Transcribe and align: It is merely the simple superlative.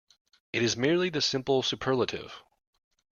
It 0.51 0.63
is 0.63 0.75
merely 0.75 1.11
the 1.11 1.21
simple 1.21 1.61
superlative. 1.61 2.33